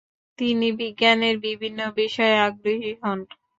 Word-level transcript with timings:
তিনি 0.39 0.67
বিজ্ঞানের 0.79 1.35
বিভিন্ন 1.45 1.79
বিষয়ে 1.99 2.35
আগ্রহী 2.47 2.91
হন। 3.01 3.19